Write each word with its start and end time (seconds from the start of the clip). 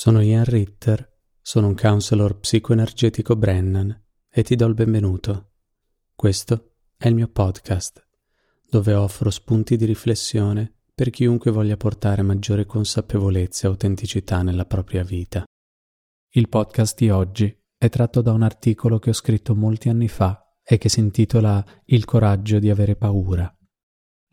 Sono 0.00 0.20
Ian 0.20 0.44
Ritter, 0.44 1.18
sono 1.42 1.66
un 1.66 1.74
counselor 1.74 2.38
psicoenergetico 2.38 3.34
Brennan 3.34 4.04
e 4.30 4.44
ti 4.44 4.54
do 4.54 4.64
il 4.66 4.74
benvenuto. 4.74 5.54
Questo 6.14 6.74
è 6.96 7.08
il 7.08 7.16
mio 7.16 7.26
podcast, 7.26 8.06
dove 8.70 8.94
offro 8.94 9.28
spunti 9.30 9.76
di 9.76 9.84
riflessione 9.86 10.72
per 10.94 11.10
chiunque 11.10 11.50
voglia 11.50 11.76
portare 11.76 12.22
maggiore 12.22 12.64
consapevolezza 12.64 13.66
e 13.66 13.70
autenticità 13.70 14.42
nella 14.42 14.66
propria 14.66 15.02
vita. 15.02 15.44
Il 16.28 16.48
podcast 16.48 16.96
di 16.96 17.10
oggi 17.10 17.52
è 17.76 17.88
tratto 17.88 18.22
da 18.22 18.30
un 18.30 18.42
articolo 18.42 19.00
che 19.00 19.10
ho 19.10 19.14
scritto 19.14 19.56
molti 19.56 19.88
anni 19.88 20.06
fa 20.06 20.48
e 20.62 20.78
che 20.78 20.88
si 20.88 21.00
intitola 21.00 21.64
Il 21.86 22.04
coraggio 22.04 22.60
di 22.60 22.70
avere 22.70 22.94
paura. 22.94 23.52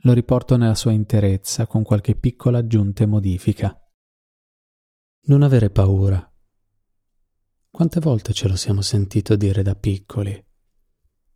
Lo 0.04 0.14
riporto 0.14 0.58
nella 0.58 0.76
sua 0.76 0.92
interezza 0.92 1.66
con 1.66 1.82
qualche 1.82 2.14
piccola 2.14 2.60
aggiunta 2.60 3.02
e 3.02 3.08
modifica. 3.08 3.80
Non 5.28 5.42
avere 5.42 5.72
paura. 5.72 6.32
Quante 7.72 8.00
volte 8.00 8.32
ce 8.32 8.48
lo 8.48 8.56
siamo 8.56 8.82
sentito 8.82 9.36
dire 9.36 9.64
da 9.64 9.74
piccoli? 9.74 10.46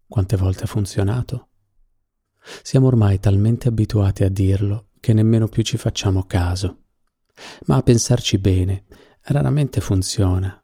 Quante 0.08 0.38
volte 0.38 0.66
ha 0.66 0.68
funzionato? 0.68 1.48
Siamo 2.62 2.86
ormai 2.86 3.20
talmente 3.20 3.67
abituati 3.67 4.23
a 4.23 4.30
dirlo 4.30 4.90
che 5.00 5.14
nemmeno 5.14 5.48
più 5.48 5.64
ci 5.64 5.78
facciamo 5.78 6.26
caso. 6.26 6.84
Ma 7.66 7.78
a 7.78 7.81
pensarci 7.81 8.38
bene, 8.38 8.86
raramente 9.22 9.81
funziona. 9.81 10.64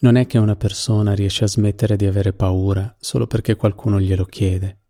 Non 0.00 0.16
è 0.16 0.26
che 0.26 0.36
una 0.36 0.56
persona 0.56 1.14
riesce 1.14 1.44
a 1.44 1.48
smettere 1.48 1.96
di 1.96 2.04
avere 2.04 2.34
paura 2.34 2.94
solo 3.00 3.26
perché 3.26 3.56
qualcuno 3.56 3.98
glielo 3.98 4.26
chiede. 4.26 4.80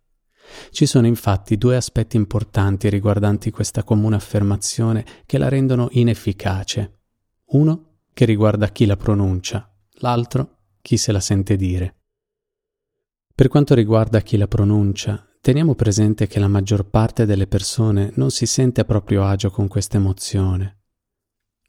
Ci 0.70 0.84
sono 0.84 1.06
infatti 1.06 1.56
due 1.56 1.76
aspetti 1.76 2.16
importanti 2.16 2.88
riguardanti 2.88 3.52
questa 3.52 3.84
comune 3.84 4.16
affermazione 4.16 5.06
che 5.26 5.38
la 5.38 5.48
rendono 5.48 5.86
inefficace 5.92 7.01
uno 7.52 8.00
che 8.12 8.24
riguarda 8.24 8.68
chi 8.68 8.86
la 8.86 8.96
pronuncia, 8.96 9.70
l'altro 9.98 10.58
chi 10.80 10.96
se 10.96 11.12
la 11.12 11.20
sente 11.20 11.56
dire. 11.56 11.96
Per 13.34 13.48
quanto 13.48 13.74
riguarda 13.74 14.20
chi 14.20 14.36
la 14.36 14.46
pronuncia, 14.48 15.26
teniamo 15.40 15.74
presente 15.74 16.26
che 16.26 16.38
la 16.38 16.48
maggior 16.48 16.88
parte 16.88 17.24
delle 17.26 17.46
persone 17.46 18.12
non 18.14 18.30
si 18.30 18.46
sente 18.46 18.82
a 18.82 18.84
proprio 18.84 19.24
agio 19.24 19.50
con 19.50 19.68
questa 19.68 19.96
emozione. 19.96 20.80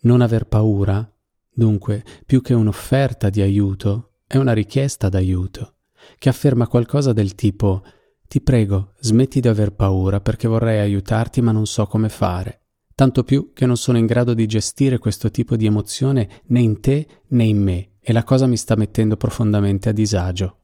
Non 0.01 0.21
aver 0.21 0.47
paura, 0.47 1.09
dunque, 1.49 2.03
più 2.25 2.41
che 2.41 2.53
un'offerta 2.53 3.29
di 3.29 3.41
aiuto, 3.41 4.19
è 4.27 4.37
una 4.37 4.53
richiesta 4.53 5.09
d'aiuto, 5.09 5.75
che 6.17 6.29
afferma 6.29 6.67
qualcosa 6.67 7.13
del 7.13 7.35
tipo 7.35 7.83
ti 8.27 8.41
prego, 8.41 8.93
smetti 8.99 9.39
di 9.39 9.47
aver 9.47 9.73
paura 9.73 10.19
perché 10.19 10.47
vorrei 10.47 10.79
aiutarti 10.79 11.41
ma 11.41 11.51
non 11.51 11.65
so 11.65 11.85
come 11.85 12.09
fare 12.09 12.62
tanto 12.95 13.23
più 13.23 13.51
che 13.53 13.65
non 13.65 13.77
sono 13.77 13.97
in 13.97 14.05
grado 14.05 14.33
di 14.33 14.45
gestire 14.45 14.97
questo 14.97 15.31
tipo 15.31 15.55
di 15.55 15.65
emozione 15.65 16.41
né 16.45 16.59
in 16.59 16.79
te 16.79 17.07
né 17.27 17.43
in 17.43 17.61
me 17.61 17.91
e 17.99 18.13
la 18.13 18.23
cosa 18.23 18.45
mi 18.47 18.57
sta 18.57 18.75
mettendo 18.75 19.15
profondamente 19.15 19.89
a 19.89 19.93
disagio. 19.93 20.57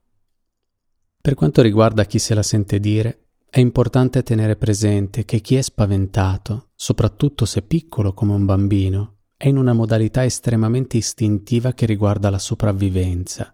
Per 1.22 1.34
quanto 1.34 1.62
riguarda 1.62 2.06
chi 2.06 2.20
se 2.20 2.34
la 2.34 2.44
sente 2.44 2.80
dire, 2.80 3.28
è 3.50 3.60
importante 3.60 4.24
tenere 4.24 4.56
presente 4.56 5.26
che 5.26 5.40
chi 5.40 5.56
è 5.56 5.62
spaventato, 5.62 6.70
soprattutto 6.76 7.46
se 7.46 7.62
piccolo 7.64 8.14
come 8.14 8.34
un 8.34 8.46
bambino, 8.46 9.16
è 9.36 9.48
in 9.48 9.58
una 9.58 9.74
modalità 9.74 10.24
estremamente 10.24 10.98
istintiva 10.98 11.74
che 11.74 11.86
riguarda 11.86 12.30
la 12.30 12.40
sopravvivenza. 12.40 13.54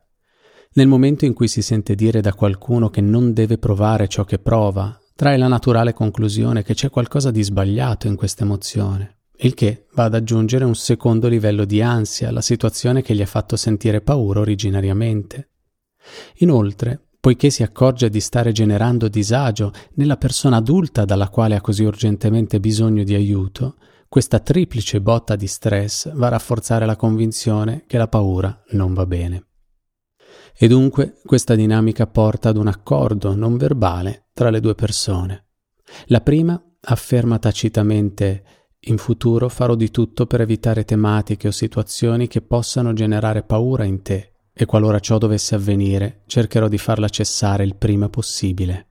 Nel 0.73 0.87
momento 0.87 1.25
in 1.25 1.33
cui 1.33 1.47
si 1.47 1.61
sente 1.61 1.95
dire 1.95 2.21
da 2.21 2.33
qualcuno 2.33 2.89
che 2.89 3.01
non 3.01 3.33
deve 3.33 3.57
provare 3.57 4.07
ciò 4.07 4.25
che 4.25 4.39
prova, 4.39 4.99
trae 5.15 5.37
la 5.37 5.47
naturale 5.47 5.93
conclusione 5.93 6.61
che 6.61 6.73
c'è 6.73 6.89
qualcosa 6.89 7.31
di 7.31 7.41
sbagliato 7.41 8.07
in 8.07 8.17
questa 8.17 8.43
emozione, 8.43 9.19
il 9.37 9.53
che 9.53 9.85
va 9.93 10.03
ad 10.03 10.13
aggiungere 10.13 10.65
un 10.65 10.75
secondo 10.75 11.29
livello 11.29 11.63
di 11.63 11.81
ansia 11.81 12.27
alla 12.27 12.41
situazione 12.41 13.01
che 13.01 13.15
gli 13.15 13.21
ha 13.21 13.25
fatto 13.25 13.55
sentire 13.55 14.01
paura 14.01 14.41
originariamente. 14.41 15.51
Inoltre, 16.39 16.99
poiché 17.17 17.49
si 17.49 17.63
accorge 17.63 18.09
di 18.09 18.19
stare 18.19 18.51
generando 18.51 19.07
disagio 19.07 19.71
nella 19.93 20.17
persona 20.17 20.57
adulta 20.57 21.05
dalla 21.05 21.29
quale 21.29 21.55
ha 21.55 21.61
così 21.61 21.85
urgentemente 21.85 22.59
bisogno 22.59 23.03
di 23.03 23.15
aiuto, 23.15 23.77
questa 24.09 24.39
triplice 24.39 24.99
botta 24.99 25.37
di 25.37 25.47
stress 25.47 26.11
va 26.13 26.27
a 26.27 26.31
rafforzare 26.31 26.85
la 26.85 26.97
convinzione 26.97 27.85
che 27.87 27.97
la 27.97 28.09
paura 28.09 28.63
non 28.71 28.93
va 28.93 29.05
bene. 29.05 29.45
E 30.57 30.67
dunque 30.67 31.19
questa 31.25 31.55
dinamica 31.55 32.05
porta 32.05 32.49
ad 32.49 32.57
un 32.57 32.67
accordo 32.67 33.33
non 33.33 33.55
verbale 33.57 34.24
tra 34.35 34.49
le 34.49 34.59
due 34.59 34.75
persone. 34.75 35.45
La 36.07 36.19
prima 36.19 36.61
afferma 36.81 37.39
tacitamente 37.39 38.43
in 38.87 38.97
futuro 38.97 39.47
farò 39.47 39.75
di 39.75 39.89
tutto 39.89 40.25
per 40.25 40.41
evitare 40.41 40.83
tematiche 40.83 41.47
o 41.47 41.51
situazioni 41.51 42.27
che 42.27 42.41
possano 42.41 42.91
generare 42.91 43.43
paura 43.43 43.85
in 43.85 44.01
te 44.01 44.33
e 44.53 44.65
qualora 44.65 44.99
ciò 44.99 45.17
dovesse 45.17 45.55
avvenire 45.55 46.23
cercherò 46.25 46.67
di 46.67 46.77
farla 46.77 47.07
cessare 47.07 47.63
il 47.63 47.77
prima 47.77 48.09
possibile. 48.09 48.87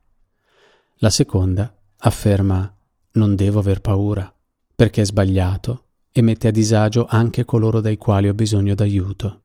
La 0.96 1.10
seconda 1.10 1.76
afferma 1.98 2.74
non 3.12 3.36
devo 3.36 3.58
aver 3.58 3.82
paura 3.82 4.34
perché 4.74 5.02
è 5.02 5.04
sbagliato 5.04 5.88
e 6.10 6.22
mette 6.22 6.48
a 6.48 6.52
disagio 6.52 7.04
anche 7.06 7.44
coloro 7.44 7.82
dai 7.82 7.98
quali 7.98 8.28
ho 8.28 8.34
bisogno 8.34 8.74
d'aiuto. 8.74 9.42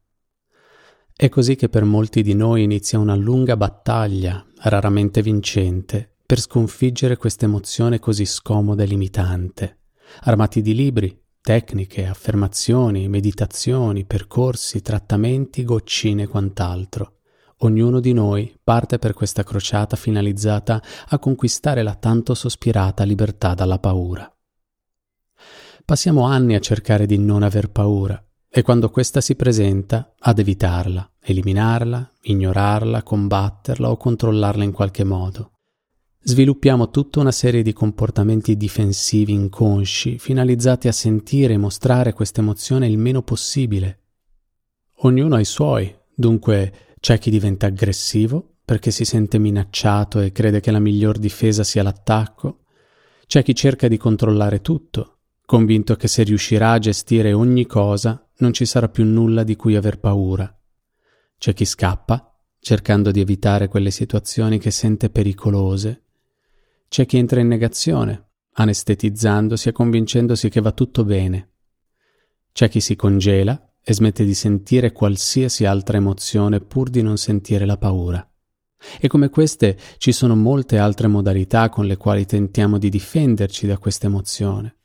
È 1.14 1.28
così 1.28 1.58
che 1.58 1.68
per 1.68 1.84
molti 1.84 2.22
di 2.22 2.34
noi 2.34 2.64
inizia 2.64 2.98
una 2.98 3.16
lunga 3.16 3.58
battaglia, 3.58 4.42
raramente 4.62 5.22
vincente, 5.22 6.16
per 6.26 6.40
sconfiggere 6.40 7.18
questa 7.18 7.46
emozione 7.46 8.00
così 8.00 8.26
scomoda 8.26 8.84
e 8.84 8.86
limitante, 8.86 9.80
armati 10.22 10.62
di 10.62 10.76
libri, 10.76 11.20
tecniche, 11.42 12.06
affermazioni, 12.06 13.08
meditazioni, 13.08 14.06
percorsi, 14.06 14.82
trattamenti, 14.82 15.64
goccine 15.64 16.24
e 16.24 16.28
quant'altro. 16.28 17.14
Ognuno 17.62 18.00
di 18.00 18.14
noi 18.14 18.58
parte 18.64 19.00
per 19.00 19.14
questa 19.14 19.44
crociata 19.44 19.96
finalizzata 19.96 20.82
a 21.08 21.20
conquistare 21.20 21.84
la 21.84 21.96
tanto 21.96 22.34
sospirata 22.34 23.04
libertà 23.04 23.54
dalla 23.54 23.80
paura. 23.80 24.32
Passiamo 25.84 26.26
anni 26.26 26.56
a 26.56 26.60
cercare 26.60 27.06
di 27.06 27.18
non 27.18 27.42
aver 27.42 27.72
paura, 27.72 28.24
e 28.52 28.62
quando 28.64 28.90
questa 28.90 29.22
si 29.22 29.36
presenta 29.36 30.16
ad 30.18 30.40
evitarla, 30.40 31.10
eliminarla, 31.22 32.14
ignorarla, 32.22 33.04
combatterla 33.04 33.92
o 33.92 33.98
controllarla 33.98 34.64
in 34.64 34.72
qualche 34.72 35.04
modo. 35.04 35.52
Sviluppiamo 36.22 36.90
tutta 36.90 37.20
una 37.20 37.32
serie 37.32 37.62
di 37.62 37.74
comportamenti 37.74 38.58
difensivi 38.58 39.34
inconsci 39.34 40.18
finalizzati 40.18 40.88
a 40.88 40.92
sentire 40.92 41.54
e 41.54 41.58
mostrare 41.58 42.14
questa 42.14 42.42
emozione 42.42 42.88
il 42.88 42.98
meno 42.98 43.22
possibile. 43.22 44.00
Ognuno 45.02 45.36
ha 45.36 45.40
i 45.40 45.46
suoi, 45.46 45.96
dunque 46.14 46.96
c'è 47.00 47.20
chi 47.20 47.30
diventa 47.30 47.68
aggressivo 47.68 48.56
perché 48.66 48.92
si 48.92 49.06
sente 49.06 49.40
minacciato 49.40 50.20
e 50.20 50.32
crede 50.32 50.60
che 50.60 50.72
la 50.72 50.80
miglior 50.80 51.18
difesa 51.18 51.64
sia 51.64 51.82
l'attacco, 51.82 52.66
c'è 53.26 53.42
chi 53.42 53.56
cerca 53.56 53.88
di 53.88 53.98
controllare 53.98 54.62
tutto, 54.62 55.19
convinto 55.50 55.96
che 55.96 56.08
se 56.08 56.22
riuscirà 56.22 56.74
a 56.74 56.78
gestire 56.78 57.34
ogni 57.34 57.66
cosa 57.66 58.24
non 58.38 58.54
ci 58.54 58.66
sarà 58.68 58.88
più 58.88 59.04
nulla 59.04 59.42
di 59.42 59.56
cui 59.56 59.76
aver 59.76 59.98
paura. 60.00 60.56
C'è 61.40 61.56
chi 61.56 61.66
scappa, 61.66 62.40
cercando 62.60 63.10
di 63.10 63.20
evitare 63.20 63.68
quelle 63.68 63.90
situazioni 63.90 64.60
che 64.60 64.70
sente 64.70 65.10
pericolose. 65.10 66.04
C'è 66.88 67.08
chi 67.08 67.18
entra 67.18 67.40
in 67.40 67.48
negazione, 67.48 68.28
anestetizzandosi 68.54 69.70
e 69.70 69.72
convincendosi 69.72 70.50
che 70.50 70.62
va 70.62 70.72
tutto 70.72 71.04
bene. 71.04 71.54
C'è 72.52 72.70
chi 72.70 72.80
si 72.80 72.96
congela 72.96 73.74
e 73.82 73.92
smette 73.92 74.26
di 74.26 74.36
sentire 74.36 74.92
qualsiasi 74.92 75.66
altra 75.66 75.98
emozione 75.98 76.60
pur 76.60 76.92
di 76.92 77.02
non 77.02 77.18
sentire 77.18 77.66
la 77.66 77.78
paura. 77.78 78.24
E 79.00 79.08
come 79.08 79.30
queste 79.30 79.80
ci 79.98 80.12
sono 80.12 80.36
molte 80.36 80.78
altre 80.78 81.08
modalità 81.08 81.70
con 81.70 81.88
le 81.88 81.98
quali 81.98 82.28
tentiamo 82.28 82.78
di 82.78 82.90
difenderci 82.90 83.66
da 83.66 83.80
questa 83.80 84.06
emozione. 84.06 84.76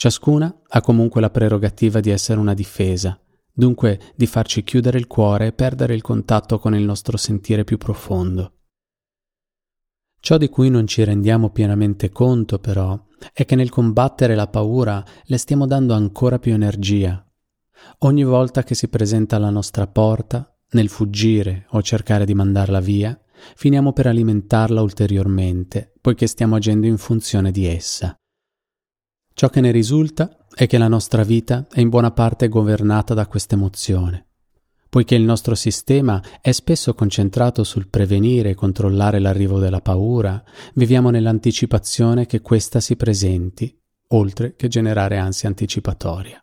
Ciascuna 0.00 0.62
ha 0.66 0.80
comunque 0.80 1.20
la 1.20 1.28
prerogativa 1.28 2.00
di 2.00 2.08
essere 2.08 2.40
una 2.40 2.54
difesa, 2.54 3.20
dunque 3.52 4.00
di 4.16 4.26
farci 4.26 4.64
chiudere 4.64 4.96
il 4.96 5.06
cuore 5.06 5.48
e 5.48 5.52
perdere 5.52 5.92
il 5.92 6.00
contatto 6.00 6.58
con 6.58 6.74
il 6.74 6.82
nostro 6.82 7.18
sentire 7.18 7.64
più 7.64 7.76
profondo. 7.76 8.52
Ciò 10.18 10.38
di 10.38 10.48
cui 10.48 10.70
non 10.70 10.86
ci 10.86 11.04
rendiamo 11.04 11.50
pienamente 11.50 12.08
conto, 12.08 12.58
però, 12.60 12.98
è 13.30 13.44
che 13.44 13.56
nel 13.56 13.68
combattere 13.68 14.34
la 14.34 14.46
paura 14.46 15.04
le 15.24 15.36
stiamo 15.36 15.66
dando 15.66 15.92
ancora 15.92 16.38
più 16.38 16.54
energia. 16.54 17.22
Ogni 17.98 18.24
volta 18.24 18.62
che 18.62 18.74
si 18.74 18.88
presenta 18.88 19.36
alla 19.36 19.50
nostra 19.50 19.86
porta, 19.86 20.50
nel 20.70 20.88
fuggire 20.88 21.66
o 21.72 21.82
cercare 21.82 22.24
di 22.24 22.32
mandarla 22.32 22.80
via, 22.80 23.20
finiamo 23.54 23.92
per 23.92 24.06
alimentarla 24.06 24.80
ulteriormente, 24.80 25.92
poiché 26.00 26.26
stiamo 26.26 26.56
agendo 26.56 26.86
in 26.86 26.96
funzione 26.96 27.50
di 27.50 27.66
essa. 27.66 28.18
Ciò 29.40 29.48
che 29.48 29.62
ne 29.62 29.70
risulta 29.70 30.36
è 30.54 30.66
che 30.66 30.76
la 30.76 30.86
nostra 30.86 31.22
vita 31.22 31.66
è 31.72 31.80
in 31.80 31.88
buona 31.88 32.10
parte 32.10 32.48
governata 32.48 33.14
da 33.14 33.26
questa 33.26 33.54
emozione. 33.54 34.26
Poiché 34.90 35.14
il 35.14 35.22
nostro 35.22 35.54
sistema 35.54 36.22
è 36.42 36.52
spesso 36.52 36.92
concentrato 36.92 37.64
sul 37.64 37.88
prevenire 37.88 38.50
e 38.50 38.54
controllare 38.54 39.18
l'arrivo 39.18 39.58
della 39.58 39.80
paura, 39.80 40.44
viviamo 40.74 41.08
nell'anticipazione 41.08 42.26
che 42.26 42.42
questa 42.42 42.80
si 42.80 42.96
presenti, 42.96 43.74
oltre 44.08 44.56
che 44.56 44.68
generare 44.68 45.16
ansia 45.16 45.48
anticipatoria. 45.48 46.38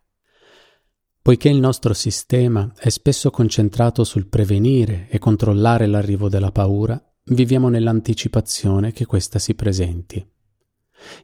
Poiché 1.22 1.50
il 1.50 1.60
nostro 1.60 1.94
sistema 1.94 2.74
è 2.80 2.90
spesso 2.90 3.30
concentrato 3.30 4.04
sul 4.06 4.28
prevenire 4.28 5.08
e 5.12 5.20
controllare 5.20 5.86
l'arrivo 5.86 6.30
della 6.30 6.52
paura, 6.52 7.00
viviamo 7.26 7.70
nell'anticipazione 7.70 8.92
che 8.92 9.06
questa 9.06 9.38
si 9.38 9.54
presenti. 9.54 10.28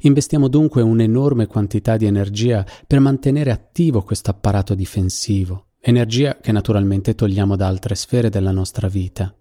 Investiamo 0.02 0.48
dunque 0.48 0.82
un'enorme 0.82 1.48
quantità 1.48 1.98
di 1.98 2.06
energia 2.06 2.66
per 2.86 3.00
mantenere 3.00 3.52
attivo 3.52 4.04
questo 4.04 4.32
apparato 4.32 4.76
difensivo, 4.76 5.68
energia 5.80 6.38
che 6.38 6.52
naturalmente 6.52 7.16
togliamo 7.16 7.56
da 7.56 7.68
altre 7.68 7.96
sfere 7.96 8.30
della 8.30 8.52
nostra 8.52 8.88
vita. 8.88 9.36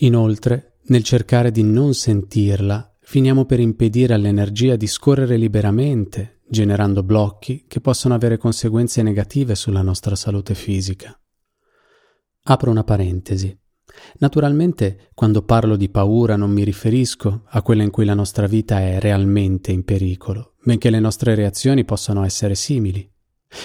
Inoltre, 0.00 0.78
nel 0.86 1.02
cercare 1.02 1.50
di 1.50 1.62
non 1.62 1.94
sentirla, 1.94 2.96
finiamo 3.00 3.44
per 3.44 3.60
impedire 3.60 4.14
all'energia 4.14 4.76
di 4.76 4.86
scorrere 4.86 5.36
liberamente, 5.36 6.40
generando 6.48 7.02
blocchi 7.02 7.64
che 7.66 7.80
possono 7.80 8.14
avere 8.14 8.38
conseguenze 8.38 9.02
negative 9.02 9.54
sulla 9.54 9.82
nostra 9.82 10.14
salute 10.14 10.54
fisica. 10.54 11.18
Apro 12.44 12.70
una 12.70 12.84
parentesi. 12.84 13.58
Naturalmente, 14.18 15.10
quando 15.14 15.42
parlo 15.42 15.76
di 15.76 15.88
paura 15.88 16.36
non 16.36 16.50
mi 16.50 16.64
riferisco 16.64 17.42
a 17.46 17.62
quella 17.62 17.82
in 17.82 17.90
cui 17.90 18.04
la 18.04 18.14
nostra 18.14 18.46
vita 18.46 18.80
è 18.80 18.98
realmente 18.98 19.72
in 19.72 19.84
pericolo, 19.84 20.54
benché 20.62 20.90
le 20.90 21.00
nostre 21.00 21.34
reazioni 21.34 21.84
possano 21.84 22.24
essere 22.24 22.54
simili. 22.54 23.10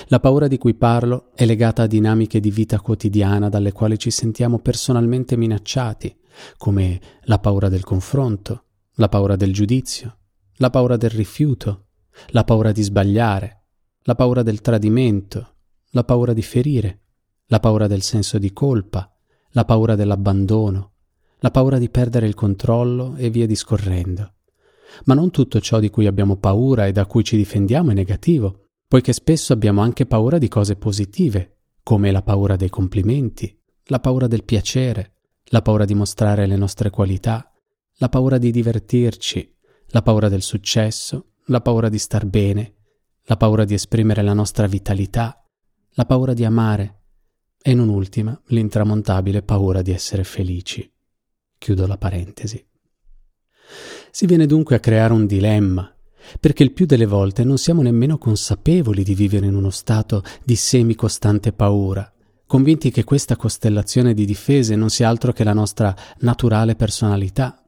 La 0.08 0.20
paura 0.20 0.48
di 0.48 0.58
cui 0.58 0.76
parlo 0.76 1.32
è 1.36 1.46
legata 1.46 1.84
a 1.84 1.88
dinamiche 1.88 2.40
di 2.40 2.52
vita 2.52 2.80
quotidiana 2.80 3.50
dalle 3.50 3.72
quali 3.72 4.00
ci 4.00 4.12
sentiamo 4.12 4.60
personalmente 4.60 5.36
minacciati, 5.36 6.16
come 6.58 7.00
la 7.24 7.40
paura 7.40 7.70
del 7.70 7.84
confronto, 7.84 8.66
la 8.96 9.10
paura 9.10 9.36
del 9.36 9.54
giudizio, 9.54 10.18
la 10.58 10.70
paura 10.70 10.98
del 10.98 11.10
rifiuto, 11.10 11.88
la 12.28 12.44
paura 12.44 12.72
di 12.72 12.82
sbagliare, 12.82 13.64
la 14.04 14.16
paura 14.16 14.44
del 14.44 14.62
tradimento, 14.62 15.56
la 15.92 16.04
paura 16.04 16.34
di 16.34 16.42
ferire, 16.42 17.02
la 17.48 17.60
paura 17.60 17.88
del 17.88 18.02
senso 18.02 18.38
di 18.38 18.52
colpa, 18.54 19.13
la 19.54 19.66
paura 19.66 19.96
dell'abbandono, 19.96 20.92
la 21.40 21.52
paura 21.52 21.78
di 21.78 21.90
perdere 21.90 22.28
il 22.28 22.34
controllo 22.34 23.16
e 23.16 23.30
via 23.30 23.46
discorrendo. 23.46 24.34
Ma 25.06 25.14
non 25.14 25.32
tutto 25.32 25.60
ciò 25.60 25.80
di 25.80 25.90
cui 25.90 26.08
abbiamo 26.08 26.38
paura 26.38 26.88
e 26.88 26.92
da 26.92 27.06
cui 27.06 27.24
ci 27.24 27.38
difendiamo 27.38 27.92
è 27.92 27.94
negativo, 27.94 28.70
poiché 28.88 29.14
spesso 29.14 29.54
abbiamo 29.54 29.82
anche 29.82 30.06
paura 30.06 30.38
di 30.38 30.48
cose 30.48 30.76
positive, 30.76 31.58
come 31.84 32.12
la 32.12 32.22
paura 32.22 32.56
dei 32.56 32.70
complimenti, 32.70 33.56
la 33.86 34.00
paura 34.00 34.28
del 34.28 34.44
piacere, 34.44 35.18
la 35.46 35.62
paura 35.62 35.86
di 35.86 35.94
mostrare 35.94 36.48
le 36.48 36.56
nostre 36.56 36.90
qualità, 36.90 37.52
la 37.98 38.10
paura 38.10 38.40
di 38.40 38.50
divertirci, 38.50 39.56
la 39.88 40.02
paura 40.02 40.30
del 40.30 40.42
successo, 40.42 41.34
la 41.48 41.62
paura 41.62 41.90
di 41.90 42.00
star 42.00 42.26
bene, 42.26 42.76
la 43.26 43.38
paura 43.38 43.66
di 43.66 43.76
esprimere 43.76 44.24
la 44.24 44.34
nostra 44.34 44.66
vitalità, 44.66 45.44
la 45.92 46.06
paura 46.06 46.34
di 46.34 46.44
amare 46.44 47.03
e 47.64 47.74
non 47.74 47.90
ultima 47.90 48.40
l'intramontabile 48.48 49.42
paura 49.42 49.82
di 49.82 49.92
essere 49.92 50.24
felici. 50.24 50.88
Chiudo 51.58 51.88
la 51.88 51.98
parentesi. 51.98 52.64
Si 54.12 54.28
viene 54.28 54.46
dunque 54.46 54.76
a 54.76 54.80
creare 54.80 55.14
un 55.14 55.26
dilemma, 55.26 55.92
perché 56.40 56.62
il 56.62 56.74
più 56.74 56.86
delle 56.86 57.08
volte 57.08 57.44
non 57.44 57.58
siamo 57.58 57.82
nemmeno 57.82 58.20
consapevoli 58.20 59.04
di 59.04 59.16
vivere 59.16 59.48
in 59.48 59.56
uno 59.56 59.72
stato 59.72 60.24
di 60.44 60.56
semicostante 60.56 61.54
paura, 61.54 62.14
convinti 62.46 62.92
che 62.92 63.04
questa 63.04 63.36
costellazione 63.36 64.14
di 64.14 64.26
difese 64.26 64.76
non 64.76 64.90
sia 64.90 65.10
altro 65.10 65.32
che 65.32 65.44
la 65.44 65.54
nostra 65.54 65.96
naturale 66.20 66.76
personalità 66.76 67.64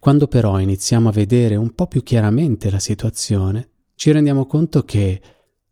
quando 0.00 0.26
però 0.26 0.58
iniziamo 0.58 1.08
a 1.08 1.12
vedere 1.12 1.56
un 1.56 1.74
po' 1.74 1.86
più 1.86 2.02
chiaramente 2.02 2.70
la 2.70 2.78
situazione, 2.78 3.70
ci 3.94 4.10
rendiamo 4.10 4.46
conto 4.46 4.82
che 4.84 5.20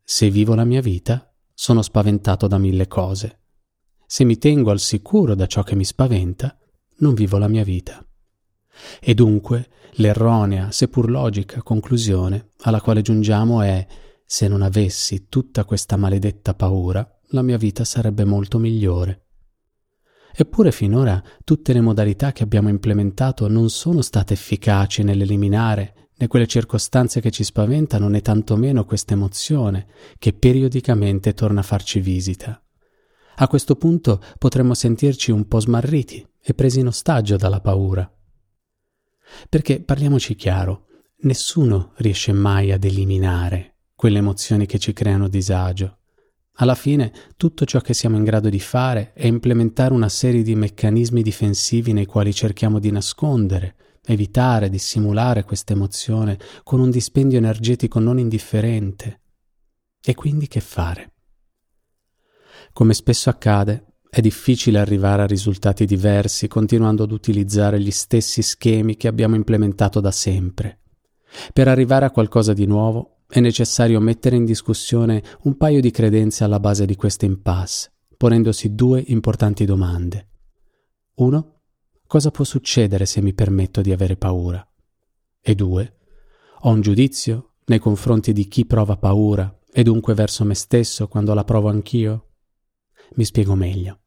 se 0.03 0.31
vivo 0.31 0.55
la 0.55 0.65
mia 0.65 0.81
vita, 0.81 1.33
sono 1.53 1.83
spaventato 1.83 2.47
da 2.47 2.59
mille 2.59 2.87
cose. 2.87 3.41
Se 4.07 4.25
mi 4.25 4.39
tengo 4.39 4.71
al 4.71 4.79
sicuro 4.79 5.35
da 5.35 5.47
ciò 5.47 5.63
che 5.63 5.75
mi 5.75 5.85
spaventa, 5.85 6.57
non 6.99 7.15
vivo 7.15 7.39
la 7.39 7.49
mia 7.49 7.65
vita. 7.65 8.05
E 9.01 9.15
dunque 9.15 9.69
l'erronea, 9.95 10.71
seppur 10.71 11.11
logica, 11.11 11.63
conclusione 11.63 12.51
alla 12.63 12.81
quale 12.81 13.03
giungiamo 13.03 13.63
è 13.63 13.87
se 14.25 14.49
non 14.49 14.63
avessi 14.63 15.29
tutta 15.29 15.65
questa 15.65 15.97
maledetta 15.97 16.55
paura, 16.55 17.09
la 17.31 17.43
mia 17.43 17.57
vita 17.57 17.85
sarebbe 17.85 18.25
molto 18.25 18.59
migliore. 18.59 19.23
Eppure 20.39 20.71
finora 20.71 21.23
tutte 21.45 21.73
le 21.73 21.81
modalità 21.81 22.33
che 22.33 22.43
abbiamo 22.43 22.69
implementato 22.69 23.49
non 23.49 23.71
sono 23.71 24.03
state 24.03 24.35
efficaci 24.35 25.03
nell'eliminare 25.03 26.11
né 26.19 26.27
quelle 26.29 26.47
circostanze 26.47 27.21
che 27.21 27.31
ci 27.31 27.45
spaventano 27.45 28.09
né 28.09 28.21
tantomeno 28.21 28.85
questa 28.85 29.15
emozione 29.15 29.87
che 30.19 30.33
periodicamente 30.33 31.35
torna 31.35 31.61
a 31.61 31.65
farci 31.65 32.01
visita. 32.01 32.61
A 33.39 33.49
questo 33.49 33.77
punto 33.77 34.23
potremmo 34.39 34.73
sentirci 34.73 35.31
un 35.31 35.47
po' 35.47 35.61
smarriti 35.61 36.27
e 36.41 36.55
presi 36.55 36.81
in 36.81 36.87
ostaggio 36.87 37.37
dalla 37.37 37.61
paura. 37.61 38.11
Perché 39.49 39.83
parliamoci 39.83 40.35
chiaro, 40.37 40.87
nessuno 41.21 41.93
riesce 41.97 42.33
mai 42.33 42.73
ad 42.73 42.85
eliminare 42.85 43.75
quelle 43.95 44.19
emozioni 44.19 44.65
che 44.65 44.79
ci 44.79 44.95
creano 44.95 45.29
disagio. 45.29 45.99
Alla 46.59 46.75
fine 46.75 47.13
tutto 47.37 47.67
ciò 47.67 47.81
che 47.81 47.93
siamo 47.93 48.17
in 48.17 48.25
grado 48.25 48.49
di 48.49 48.61
fare 48.61 49.13
è 49.13 49.27
implementare 49.27 49.93
una 49.93 50.09
serie 50.09 50.43
di 50.43 50.55
meccanismi 50.55 51.21
difensivi 51.21 51.93
nei 51.93 52.07
quali 52.07 52.33
cerchiamo 52.33 52.79
di 52.79 52.91
nascondere, 52.91 53.99
evitare, 54.07 54.71
dissimulare 54.71 55.45
questa 55.45 55.75
emozione 55.75 56.39
con 56.63 56.81
un 56.81 56.91
dispendio 56.91 57.37
energetico 57.37 57.99
non 57.99 58.19
indifferente. 58.19 59.21
E 60.01 60.15
quindi 60.15 60.47
che 60.49 60.61
fare? 60.61 61.16
Come 62.77 62.93
spesso 62.93 63.31
accade, 63.31 63.95
è 64.11 64.21
difficile 64.21 64.79
arrivare 64.79 65.23
a 65.23 65.27
risultati 65.27 65.87
diversi 65.87 66.47
continuando 66.47 67.05
ad 67.05 67.11
utilizzare 67.11 67.81
gli 67.81 67.91
stessi 67.91 68.43
schemi 68.43 68.99
che 68.99 69.09
abbiamo 69.09 69.35
implementato 69.35 69.99
da 69.99 70.11
sempre. 70.11 70.81
Per 71.55 71.69
arrivare 71.69 72.05
a 72.05 72.11
qualcosa 72.11 72.53
di 72.53 72.67
nuovo 72.67 73.23
è 73.29 73.41
necessario 73.41 73.99
mettere 73.99 74.37
in 74.37 74.45
discussione 74.45 75.23
un 75.45 75.57
paio 75.57 75.81
di 75.81 75.91
credenze 75.91 76.45
alla 76.45 76.61
base 76.61 76.85
di 76.85 76.97
questa 76.97 77.25
impasse, 77.25 77.93
ponendosi 78.15 78.75
due 78.75 79.03
importanti 79.07 79.65
domande. 79.65 80.29
Uno, 81.15 81.61
cosa 82.07 82.31
può 82.31 82.45
succedere 82.45 83.07
se 83.07 83.23
mi 83.23 83.33
permetto 83.33 83.81
di 83.81 83.91
avere 83.91 84.17
paura? 84.17 84.63
E 85.41 85.55
due, 85.55 85.97
ho 86.61 86.69
un 86.69 86.83
giudizio 86.83 87.53
nei 87.65 87.79
confronti 87.79 88.35
di 88.35 88.47
chi 88.49 88.67
prova 88.67 88.99
paura 88.99 89.61
e 89.73 89.83
dunque 89.83 90.13
verso 90.13 90.45
me 90.45 90.55
stesso 90.55 91.09
quando 91.09 91.33
la 91.33 91.45
provo 91.45 91.71
anch'io? 91.71 92.26
Mi 93.15 93.25
spiego 93.25 93.55
meglio. 93.55 94.01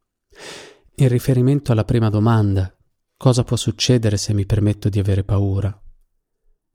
In 0.96 1.08
riferimento 1.08 1.72
alla 1.72 1.86
prima 1.86 2.10
domanda, 2.10 2.76
cosa 3.16 3.44
può 3.44 3.56
succedere 3.56 4.18
se 4.18 4.34
mi 4.34 4.46
permetto 4.46 4.90
di 4.90 5.00
avere 5.00 5.24
paura? 5.24 5.82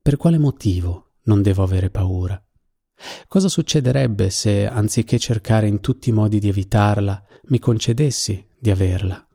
Per 0.01 0.17
quale 0.17 0.37
motivo 0.37 1.13
non 1.23 1.41
devo 1.41 1.63
avere 1.63 1.89
paura. 1.89 2.39
Cosa 3.27 3.49
succederebbe 3.49 4.29
se, 4.29 4.67
anziché 4.67 5.19
cercare 5.19 5.67
in 5.67 5.79
tutti 5.79 6.09
i 6.09 6.13
modi 6.13 6.39
di 6.39 6.47
evitarla, 6.47 7.23
mi 7.49 7.59
concedessi 7.59 8.47
di 8.59 8.71
averla? 8.71 9.25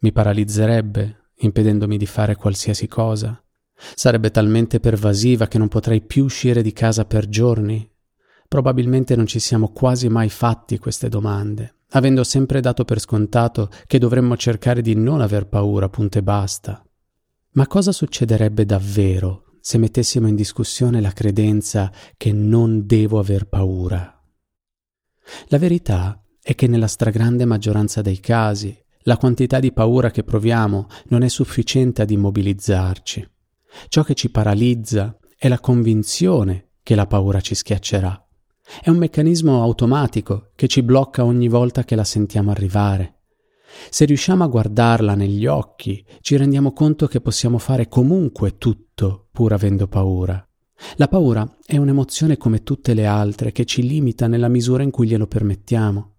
Mi 0.00 0.12
paralizzerebbe, 0.12 1.32
impedendomi 1.36 1.96
di 1.96 2.06
fare 2.06 2.36
qualsiasi 2.36 2.86
cosa? 2.86 3.42
Sarebbe 3.94 4.30
talmente 4.30 4.78
pervasiva 4.78 5.48
che 5.48 5.58
non 5.58 5.68
potrei 5.68 6.02
più 6.02 6.24
uscire 6.24 6.62
di 6.62 6.72
casa 6.72 7.04
per 7.04 7.28
giorni? 7.28 7.88
Probabilmente 8.46 9.16
non 9.16 9.26
ci 9.26 9.38
siamo 9.38 9.72
quasi 9.72 10.08
mai 10.08 10.28
fatti 10.28 10.78
queste 10.78 11.08
domande, 11.08 11.79
avendo 11.90 12.24
sempre 12.24 12.60
dato 12.60 12.84
per 12.84 13.00
scontato 13.00 13.70
che 13.86 13.98
dovremmo 13.98 14.36
cercare 14.36 14.82
di 14.82 14.94
non 14.94 15.20
aver 15.20 15.46
paura, 15.46 15.88
punto 15.88 16.18
e 16.18 16.22
basta. 16.22 16.84
Ma 17.52 17.66
cosa 17.66 17.92
succederebbe 17.92 18.64
davvero 18.64 19.44
se 19.60 19.78
mettessimo 19.78 20.26
in 20.26 20.34
discussione 20.34 21.00
la 21.00 21.12
credenza 21.12 21.92
che 22.16 22.32
non 22.32 22.86
devo 22.86 23.18
aver 23.18 23.46
paura. 23.46 24.20
La 25.48 25.58
verità 25.58 26.22
è 26.42 26.54
che 26.54 26.66
nella 26.66 26.86
stragrande 26.86 27.44
maggioranza 27.44 28.00
dei 28.00 28.20
casi 28.20 28.76
la 29.04 29.16
quantità 29.16 29.60
di 29.60 29.72
paura 29.72 30.10
che 30.10 30.24
proviamo 30.24 30.86
non 31.08 31.22
è 31.22 31.28
sufficiente 31.28 32.02
ad 32.02 32.10
immobilizzarci. 32.10 33.28
Ciò 33.88 34.02
che 34.02 34.14
ci 34.14 34.30
paralizza 34.30 35.16
è 35.36 35.48
la 35.48 35.60
convinzione 35.60 36.70
che 36.82 36.94
la 36.94 37.06
paura 37.06 37.40
ci 37.40 37.54
schiaccerà. 37.54 38.29
È 38.78 38.88
un 38.88 38.98
meccanismo 38.98 39.62
automatico 39.62 40.52
che 40.54 40.68
ci 40.68 40.82
blocca 40.82 41.24
ogni 41.24 41.48
volta 41.48 41.82
che 41.82 41.96
la 41.96 42.04
sentiamo 42.04 42.52
arrivare. 42.52 43.22
Se 43.90 44.04
riusciamo 44.04 44.44
a 44.44 44.46
guardarla 44.46 45.14
negli 45.14 45.44
occhi, 45.46 46.04
ci 46.20 46.36
rendiamo 46.36 46.72
conto 46.72 47.08
che 47.08 47.20
possiamo 47.20 47.58
fare 47.58 47.88
comunque 47.88 48.58
tutto 48.58 49.26
pur 49.32 49.52
avendo 49.52 49.88
paura. 49.88 50.42
La 50.96 51.08
paura 51.08 51.58
è 51.66 51.76
un'emozione 51.76 52.36
come 52.36 52.62
tutte 52.62 52.94
le 52.94 53.06
altre 53.06 53.50
che 53.50 53.64
ci 53.64 53.86
limita 53.86 54.28
nella 54.28 54.48
misura 54.48 54.84
in 54.84 54.90
cui 54.90 55.08
glielo 55.08 55.26
permettiamo. 55.26 56.14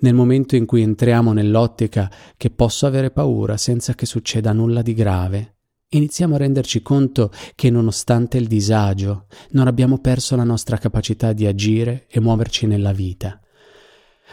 Nel 0.00 0.14
momento 0.14 0.56
in 0.56 0.66
cui 0.66 0.82
entriamo 0.82 1.32
nell'ottica 1.32 2.10
che 2.36 2.50
posso 2.50 2.86
avere 2.86 3.10
paura 3.10 3.56
senza 3.56 3.94
che 3.94 4.06
succeda 4.06 4.52
nulla 4.52 4.82
di 4.82 4.92
grave, 4.92 5.57
iniziamo 5.90 6.34
a 6.34 6.38
renderci 6.38 6.82
conto 6.82 7.30
che 7.54 7.70
nonostante 7.70 8.36
il 8.36 8.46
disagio 8.46 9.26
non 9.50 9.66
abbiamo 9.66 9.98
perso 9.98 10.36
la 10.36 10.44
nostra 10.44 10.76
capacità 10.76 11.32
di 11.32 11.46
agire 11.46 12.06
e 12.08 12.20
muoverci 12.20 12.66
nella 12.66 12.92
vita. 12.92 13.40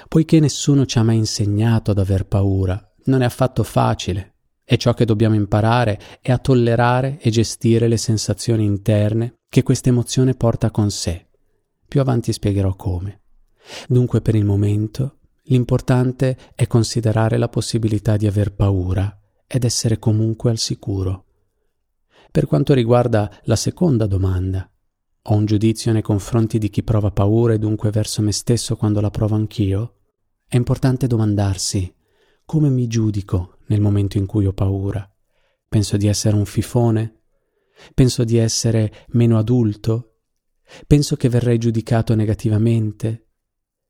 Poiché 0.08 0.40
nessuno 0.40 0.86
ci 0.86 0.98
ha 0.98 1.04
mai 1.04 1.18
insegnato 1.18 1.92
ad 1.92 2.00
aver 2.00 2.26
paura, 2.26 2.94
non 3.06 3.22
è 3.22 3.26
affatto 3.26 3.64
facile, 3.64 4.34
e 4.66 4.78
ciò 4.78 4.94
che 4.94 5.06
dobbiamo 5.06 5.36
imparare 5.36 6.00
è 6.22 6.32
a 6.32 6.38
tollerare 6.38 7.20
e 7.22 7.30
gestire 7.30 7.88
le 7.88 7.98
sensazioni 7.98 8.66
interne 8.66 9.36
che 9.48 9.64
questa 9.64 9.90
emozione 9.90 10.34
porta 10.34 10.72
con 10.72 10.90
sé. 10.90 11.28
Più 11.88 12.02
avanti 12.02 12.34
spiegherò 12.34 12.76
come. 12.76 13.22
Dunque 13.88 14.22
per 14.22 14.36
il 14.36 14.44
momento 14.44 15.20
l'importante 15.44 16.38
è 16.56 16.68
considerare 16.68 17.38
la 17.38 17.48
possibilità 17.48 18.18
di 18.18 18.28
aver 18.28 18.54
paura 18.54 19.18
ed 19.48 19.64
essere 19.64 20.00
comunque 20.00 20.50
al 20.50 20.58
sicuro. 20.58 21.25
Per 22.36 22.48
quanto 22.48 22.74
riguarda 22.74 23.32
la 23.44 23.56
seconda 23.56 24.08
domanda, 24.08 24.70
ho 25.22 25.34
un 25.34 25.46
giudizio 25.46 25.94
nei 25.94 26.02
confronti 26.02 26.58
di 26.58 26.70
chi 26.70 26.84
prova 26.84 27.10
paura 27.10 27.54
e 27.54 27.60
dunque 27.60 27.92
verso 27.92 28.22
me 28.22 28.34
stesso 28.34 28.76
quando 28.76 29.00
la 29.00 29.10
provo 29.10 29.36
anch'io? 29.36 30.00
È 30.46 30.58
importante 30.58 31.08
domandarsi 31.08 31.96
come 32.44 32.68
mi 32.68 32.88
giudico 32.88 33.60
nel 33.68 33.80
momento 33.80 34.18
in 34.18 34.26
cui 34.26 34.46
ho 34.46 34.52
paura? 34.52 35.10
Penso 35.70 35.96
di 35.96 36.08
essere 36.08 36.36
un 36.36 36.44
fifone? 36.44 37.22
Penso 37.94 38.26
di 38.26 38.36
essere 38.36 39.06
meno 39.12 39.38
adulto? 39.38 40.18
Penso 40.88 41.16
che 41.16 41.30
verrei 41.30 41.58
giudicato 41.58 42.16
negativamente? 42.16 43.30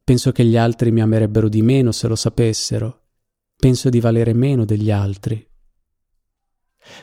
Penso 0.03 0.31
che 0.31 0.45
gli 0.45 0.55
altri 0.55 0.91
mi 0.91 1.01
amerebbero 1.01 1.49
di 1.49 1.63
meno 1.63 1.91
se 1.91 2.07
lo 2.07 2.15
sapessero? 2.15 3.07
Penso 3.55 3.89
di 3.89 3.99
valere 3.99 4.33
meno 4.33 4.65
degli 4.65 4.91
altri? 4.91 5.43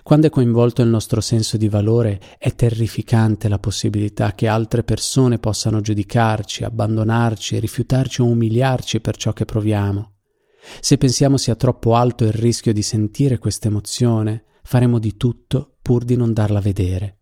Quando 0.03 0.29
è 0.29 0.31
coinvolto 0.31 0.83
il 0.83 0.89
nostro 0.89 1.21
senso 1.21 1.57
di 1.57 1.69
valore 1.69 2.21
è 2.39 2.55
terrificante 2.55 3.49
la 3.49 3.59
possibilità 3.59 4.35
che 4.35 4.47
altre 4.47 4.85
persone 4.85 5.39
possano 5.39 5.81
giudicarci, 5.81 6.65
abbandonarci, 6.65 7.59
rifiutarci 7.59 8.21
o 8.21 8.27
umiliarci 8.27 9.01
per 9.01 9.17
ciò 9.17 9.33
che 9.33 9.45
proviamo. 9.45 10.11
Se 10.81 10.97
pensiamo 10.97 11.37
sia 11.37 11.57
troppo 11.57 11.97
alto 11.97 12.25
il 12.25 12.33
rischio 12.33 12.73
di 12.73 12.83
sentire 12.83 13.39
questa 13.39 13.69
emozione, 13.69 14.45
faremo 14.63 14.99
di 14.99 15.17
tutto 15.17 15.77
pur 15.83 16.05
di 16.05 16.17
non 16.17 16.33
darla 16.33 16.61
vedere. 16.61 17.19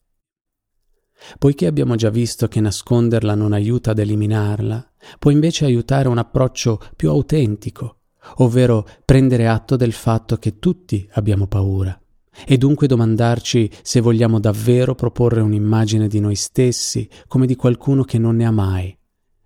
Poiché 1.39 1.67
abbiamo 1.67 1.97
già 1.97 2.11
visto 2.11 2.49
che 2.49 2.61
nasconderla 2.61 3.35
non 3.35 3.53
aiuta 3.53 3.91
ad 3.91 3.99
eliminarla, 3.99 4.93
può 5.19 5.31
invece 5.31 5.65
aiutare 5.65 6.09
un 6.09 6.19
approccio 6.19 6.81
più 6.97 7.11
autentico, 7.11 8.01
ovvero 8.37 8.87
prendere 9.05 9.47
atto 9.47 9.77
del 9.77 9.93
fatto 9.93 10.37
che 10.37 10.59
tutti 10.59 11.07
abbiamo 11.13 11.47
paura 11.47 12.00
e 12.47 12.57
dunque 12.57 12.87
domandarci 12.87 13.71
se 13.83 14.01
vogliamo 14.01 14.39
davvero 14.39 14.95
proporre 14.95 15.41
un'immagine 15.41 16.09
di 16.09 16.21
noi 16.21 16.35
stessi 16.35 17.09
come 17.27 17.47
di 17.47 17.57
qualcuno 17.57 18.05
che 18.05 18.19
non 18.19 18.37
ne 18.37 18.47
ha 18.47 18.51
mai, 18.51 18.97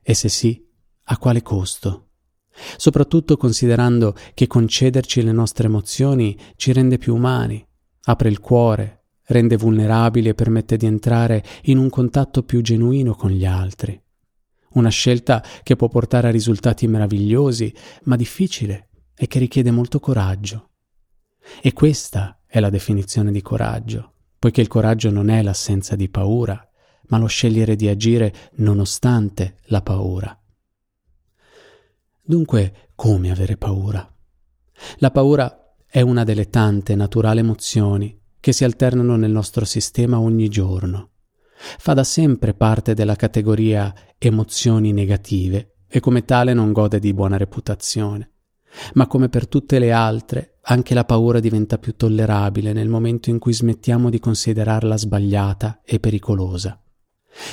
e 0.02 0.14
se 0.14 0.28
sì, 0.28 0.62
a 1.04 1.18
quale 1.18 1.42
costo 1.42 2.04
soprattutto 2.76 3.36
considerando 3.36 4.14
che 4.32 4.46
concederci 4.46 5.22
le 5.22 5.32
nostre 5.32 5.66
emozioni 5.66 6.36
ci 6.56 6.72
rende 6.72 6.98
più 6.98 7.14
umani, 7.14 7.64
apre 8.04 8.28
il 8.28 8.40
cuore, 8.40 9.06
rende 9.26 9.56
vulnerabili 9.56 10.28
e 10.28 10.34
permette 10.34 10.76
di 10.76 10.86
entrare 10.86 11.44
in 11.64 11.78
un 11.78 11.88
contatto 11.88 12.42
più 12.42 12.60
genuino 12.60 13.14
con 13.14 13.30
gli 13.30 13.44
altri. 13.44 14.00
Una 14.74 14.88
scelta 14.88 15.42
che 15.62 15.76
può 15.76 15.88
portare 15.88 16.28
a 16.28 16.32
risultati 16.32 16.86
meravigliosi, 16.88 17.72
ma 18.04 18.16
difficile 18.16 18.88
e 19.16 19.26
che 19.26 19.38
richiede 19.38 19.70
molto 19.70 20.00
coraggio. 20.00 20.70
E 21.62 21.72
questa 21.72 22.38
è 22.54 22.60
la 22.60 22.70
definizione 22.70 23.32
di 23.32 23.42
coraggio, 23.42 24.12
poiché 24.38 24.60
il 24.60 24.68
coraggio 24.68 25.10
non 25.10 25.28
è 25.28 25.42
l'assenza 25.42 25.96
di 25.96 26.08
paura, 26.08 26.64
ma 27.08 27.18
lo 27.18 27.26
scegliere 27.26 27.74
di 27.74 27.88
agire 27.88 28.32
nonostante 28.58 29.56
la 29.64 29.82
paura. 29.82 30.40
Dunque, 32.22 32.90
come 32.94 33.32
avere 33.32 33.56
paura? 33.56 34.08
La 34.98 35.10
paura 35.10 35.74
è 35.84 36.00
una 36.00 36.22
delle 36.22 36.48
tante 36.48 36.94
naturali 36.94 37.40
emozioni 37.40 38.16
che 38.38 38.52
si 38.52 38.62
alternano 38.62 39.16
nel 39.16 39.32
nostro 39.32 39.64
sistema 39.64 40.20
ogni 40.20 40.48
giorno. 40.48 41.10
Fa 41.56 41.92
da 41.92 42.04
sempre 42.04 42.54
parte 42.54 42.94
della 42.94 43.16
categoria 43.16 43.92
emozioni 44.16 44.92
negative 44.92 45.78
e 45.88 45.98
come 45.98 46.24
tale 46.24 46.54
non 46.54 46.70
gode 46.70 47.00
di 47.00 47.12
buona 47.12 47.36
reputazione. 47.36 48.33
Ma 48.94 49.06
come 49.06 49.28
per 49.28 49.46
tutte 49.46 49.78
le 49.78 49.92
altre, 49.92 50.58
anche 50.62 50.94
la 50.94 51.04
paura 51.04 51.40
diventa 51.40 51.78
più 51.78 51.94
tollerabile 51.96 52.72
nel 52.72 52.88
momento 52.88 53.30
in 53.30 53.38
cui 53.38 53.52
smettiamo 53.52 54.10
di 54.10 54.18
considerarla 54.18 54.96
sbagliata 54.96 55.80
e 55.84 56.00
pericolosa. 56.00 56.78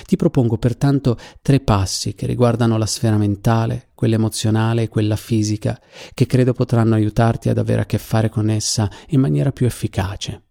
Ti 0.05 0.15
propongo 0.15 0.57
pertanto 0.57 1.17
tre 1.41 1.59
passi 1.59 2.13
che 2.13 2.27
riguardano 2.27 2.77
la 2.77 2.85
sfera 2.85 3.17
mentale, 3.17 3.89
quella 3.95 4.15
emozionale 4.15 4.83
e 4.83 4.89
quella 4.89 5.15
fisica, 5.15 5.79
che 6.13 6.25
credo 6.27 6.53
potranno 6.53 6.95
aiutarti 6.95 7.49
ad 7.49 7.57
avere 7.57 7.81
a 7.81 7.85
che 7.85 7.97
fare 7.97 8.29
con 8.29 8.49
essa 8.49 8.89
in 9.09 9.19
maniera 9.19 9.51
più 9.51 9.65
efficace. 9.65 10.43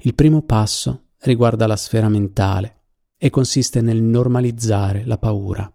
Il 0.00 0.14
primo 0.14 0.42
passo 0.42 1.08
riguarda 1.20 1.66
la 1.66 1.76
sfera 1.76 2.08
mentale 2.08 2.82
e 3.18 3.30
consiste 3.30 3.80
nel 3.80 4.02
normalizzare 4.02 5.04
la 5.04 5.18
paura, 5.18 5.70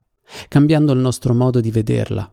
cambiando 0.48 0.94
il 0.94 1.00
nostro 1.00 1.34
modo 1.34 1.60
di 1.60 1.72
vederla. 1.72 2.32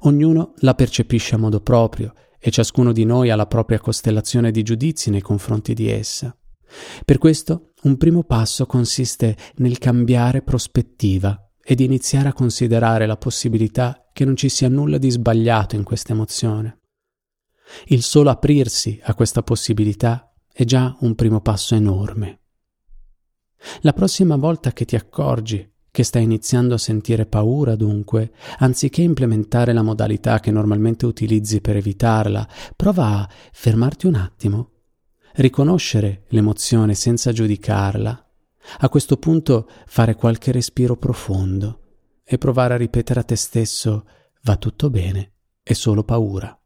Ognuno 0.00 0.54
la 0.58 0.74
percepisce 0.74 1.34
a 1.34 1.38
modo 1.38 1.60
proprio 1.60 2.12
e 2.38 2.50
ciascuno 2.50 2.92
di 2.92 3.04
noi 3.04 3.30
ha 3.30 3.36
la 3.36 3.46
propria 3.46 3.80
costellazione 3.80 4.50
di 4.50 4.62
giudizi 4.62 5.10
nei 5.10 5.20
confronti 5.20 5.74
di 5.74 5.88
essa. 5.88 6.36
Per 7.04 7.18
questo 7.18 7.72
un 7.82 7.96
primo 7.96 8.24
passo 8.24 8.66
consiste 8.66 9.36
nel 9.56 9.78
cambiare 9.78 10.42
prospettiva 10.42 11.50
ed 11.62 11.80
iniziare 11.80 12.28
a 12.28 12.32
considerare 12.32 13.06
la 13.06 13.16
possibilità 13.16 14.08
che 14.12 14.24
non 14.24 14.36
ci 14.36 14.48
sia 14.48 14.68
nulla 14.68 14.98
di 14.98 15.10
sbagliato 15.10 15.76
in 15.76 15.84
questa 15.84 16.12
emozione. 16.12 16.80
Il 17.86 18.02
solo 18.02 18.30
aprirsi 18.30 18.98
a 19.02 19.14
questa 19.14 19.42
possibilità 19.42 20.32
è 20.52 20.64
già 20.64 20.96
un 21.00 21.14
primo 21.14 21.40
passo 21.40 21.74
enorme. 21.74 22.40
La 23.82 23.92
prossima 23.92 24.36
volta 24.36 24.72
che 24.72 24.84
ti 24.84 24.96
accorgi 24.96 25.70
che 25.98 26.04
stai 26.04 26.22
iniziando 26.22 26.74
a 26.74 26.78
sentire 26.78 27.26
paura, 27.26 27.74
dunque, 27.74 28.30
anziché 28.58 29.02
implementare 29.02 29.72
la 29.72 29.82
modalità 29.82 30.38
che 30.38 30.52
normalmente 30.52 31.06
utilizzi 31.06 31.60
per 31.60 31.74
evitarla, 31.74 32.48
prova 32.76 33.18
a 33.18 33.28
fermarti 33.50 34.06
un 34.06 34.14
attimo 34.14 34.70
riconoscere 35.32 36.26
l'emozione 36.28 36.94
senza 36.94 37.32
giudicarla, 37.32 38.30
a 38.78 38.88
questo 38.88 39.16
punto 39.16 39.68
fare 39.86 40.14
qualche 40.14 40.52
respiro 40.52 40.94
profondo 40.94 41.80
e 42.22 42.38
provare 42.38 42.74
a 42.74 42.76
ripetere 42.76 43.18
a 43.18 43.24
te 43.24 43.34
stesso 43.34 44.06
va 44.42 44.54
tutto 44.54 44.90
bene, 44.90 45.32
è 45.64 45.72
solo 45.72 46.04
paura. 46.04 46.56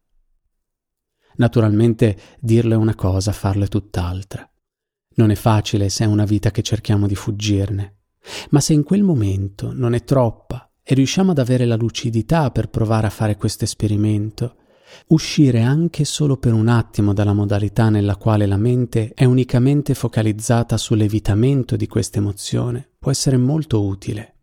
Naturalmente 1.36 2.18
dirlo 2.38 2.74
è 2.74 2.76
una 2.76 2.94
cosa, 2.94 3.32
farlo 3.32 3.64
è 3.64 3.68
tutt'altra. 3.68 4.46
Non 5.14 5.30
è 5.30 5.36
facile 5.36 5.88
se 5.88 6.04
è 6.04 6.06
una 6.06 6.26
vita 6.26 6.50
che 6.50 6.60
cerchiamo 6.60 7.06
di 7.06 7.14
fuggirne, 7.14 7.96
ma 8.50 8.60
se 8.60 8.72
in 8.72 8.82
quel 8.82 9.02
momento 9.02 9.72
non 9.72 9.94
è 9.94 10.04
troppa 10.04 10.70
e 10.82 10.94
riusciamo 10.94 11.30
ad 11.30 11.38
avere 11.38 11.64
la 11.64 11.76
lucidità 11.76 12.50
per 12.50 12.68
provare 12.68 13.06
a 13.06 13.10
fare 13.10 13.36
questo 13.36 13.64
esperimento, 13.64 14.56
uscire 15.08 15.62
anche 15.62 16.04
solo 16.04 16.36
per 16.36 16.52
un 16.52 16.68
attimo 16.68 17.12
dalla 17.12 17.32
modalità 17.32 17.88
nella 17.88 18.16
quale 18.16 18.46
la 18.46 18.56
mente 18.56 19.12
è 19.14 19.24
unicamente 19.24 19.94
focalizzata 19.94 20.76
sull'evitamento 20.76 21.76
di 21.76 21.86
questa 21.86 22.18
emozione 22.18 22.90
può 22.98 23.10
essere 23.10 23.36
molto 23.36 23.84
utile. 23.84 24.36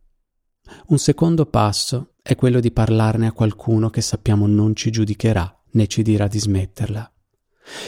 Un 0.88 0.98
secondo 0.98 1.46
passo 1.46 2.14
è 2.22 2.36
quello 2.36 2.60
di 2.60 2.72
parlarne 2.72 3.28
a 3.28 3.32
qualcuno 3.32 3.90
che 3.90 4.02
sappiamo 4.02 4.48
non 4.48 4.76
ci 4.76 4.92
giudicherà 4.92 5.54
né 5.72 5.88
ci 5.88 6.02
dirà 6.02 6.28
di 6.28 6.40
smetterla. 6.40 7.12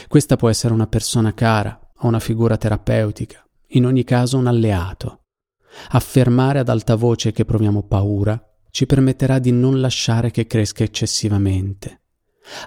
Questa 0.08 0.36
può 0.36 0.48
essere 0.48 0.72
una 0.72 0.86
persona 0.86 1.34
cara 1.34 1.78
o 1.98 2.06
una 2.06 2.20
figura 2.20 2.56
terapeutica, 2.56 3.44
in 3.68 3.86
ogni 3.86 4.04
caso 4.04 4.36
un 4.36 4.46
alleato. 4.46 5.21
Affermare 5.90 6.58
ad 6.58 6.68
alta 6.68 6.94
voce 6.94 7.32
che 7.32 7.44
proviamo 7.44 7.82
paura 7.82 8.40
ci 8.70 8.86
permetterà 8.86 9.38
di 9.38 9.52
non 9.52 9.80
lasciare 9.80 10.30
che 10.30 10.46
cresca 10.46 10.84
eccessivamente 10.84 11.98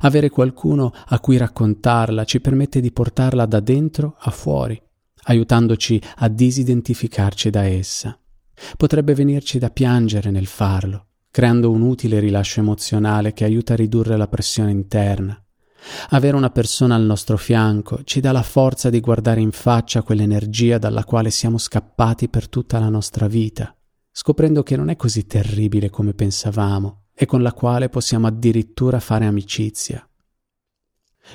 avere 0.02 0.30
qualcuno 0.30 0.94
a 1.08 1.20
cui 1.20 1.38
raccontarla 1.38 2.24
ci 2.24 2.40
permette 2.40 2.80
di 2.80 2.92
portarla 2.92 3.46
da 3.46 3.60
dentro 3.60 4.16
a 4.20 4.32
fuori, 4.32 4.82
aiutandoci 5.24 6.02
a 6.18 6.28
disidentificarci 6.28 7.50
da 7.50 7.64
essa. 7.64 8.18
Potrebbe 8.78 9.14
venirci 9.14 9.60
da 9.60 9.70
piangere 9.70 10.32
nel 10.32 10.46
farlo, 10.46 11.08
creando 11.30 11.72
un 11.72 11.82
utile 11.82 12.20
rilascio 12.20 12.62
emozionale 12.62 13.34
che 13.34 13.44
aiuta 13.44 13.74
a 13.74 13.78
ridurre 13.78 14.16
la 14.18 14.28
pressione 14.28 14.72
interna. 14.72 15.40
Avere 16.10 16.36
una 16.36 16.50
persona 16.50 16.96
al 16.96 17.04
nostro 17.04 17.38
fianco 17.38 18.04
ci 18.04 18.20
dà 18.20 18.32
la 18.32 18.44
forza 18.44 18.90
di 18.90 19.00
guardare 19.00 19.42
in 19.42 19.52
faccia 19.52 20.02
quell'energia 20.02 20.78
dalla 20.78 21.04
quale 21.04 21.30
siamo 21.30 21.58
scappati 21.58 22.30
per 22.30 22.50
tutta 22.50 22.80
la 22.80 22.90
nostra 22.90 23.28
vita, 23.28 23.76
scoprendo 24.12 24.64
che 24.64 24.76
non 24.76 24.90
è 24.90 24.96
così 24.96 25.26
terribile 25.26 25.90
come 25.90 26.14
pensavamo 26.14 27.04
e 27.14 27.26
con 27.26 27.42
la 27.42 27.54
quale 27.54 27.90
possiamo 27.90 28.28
addirittura 28.28 29.00
fare 29.00 29.26
amicizia. 29.26 30.08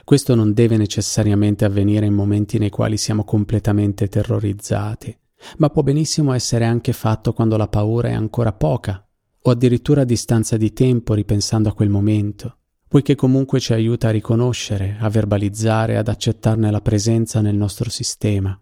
Questo 0.04 0.34
non 0.34 0.52
deve 0.52 0.76
necessariamente 0.76 1.64
avvenire 1.64 2.06
in 2.06 2.14
momenti 2.14 2.58
nei 2.58 2.70
quali 2.70 2.96
siamo 2.96 3.24
completamente 3.24 4.08
terrorizzati, 4.08 5.16
ma 5.56 5.70
può 5.70 5.82
benissimo 5.82 6.32
essere 6.32 6.64
anche 6.64 6.92
fatto 6.92 7.32
quando 7.32 7.56
la 7.56 7.68
paura 7.68 8.08
è 8.08 8.12
ancora 8.12 8.52
poca 8.52 9.04
o 9.42 9.50
addirittura 9.50 10.02
a 10.02 10.04
distanza 10.04 10.56
di 10.56 10.72
tempo 10.72 11.14
ripensando 11.14 11.68
a 11.68 11.72
quel 11.72 11.88
momento, 11.88 12.58
poiché 12.90 13.14
comunque 13.14 13.60
ci 13.60 13.72
aiuta 13.72 14.08
a 14.08 14.10
riconoscere, 14.10 14.96
a 14.98 15.08
verbalizzare, 15.08 15.96
ad 15.96 16.08
accettarne 16.08 16.72
la 16.72 16.80
presenza 16.80 17.40
nel 17.40 17.54
nostro 17.54 17.88
sistema. 17.88 18.60